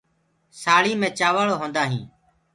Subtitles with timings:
[0.61, 2.09] سآݪينٚ مي چآوݪ ہوندآ هينٚ۔